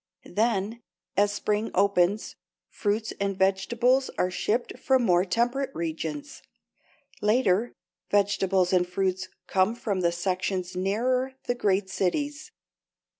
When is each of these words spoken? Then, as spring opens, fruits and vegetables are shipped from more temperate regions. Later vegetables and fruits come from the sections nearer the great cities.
Then, 0.25 0.81
as 1.15 1.31
spring 1.31 1.69
opens, 1.75 2.35
fruits 2.71 3.13
and 3.19 3.37
vegetables 3.37 4.09
are 4.17 4.31
shipped 4.31 4.79
from 4.79 5.03
more 5.03 5.25
temperate 5.25 5.69
regions. 5.75 6.41
Later 7.21 7.75
vegetables 8.09 8.73
and 8.73 8.87
fruits 8.89 9.27
come 9.45 9.75
from 9.75 10.01
the 10.01 10.11
sections 10.11 10.75
nearer 10.75 11.35
the 11.45 11.53
great 11.53 11.87
cities. 11.87 12.49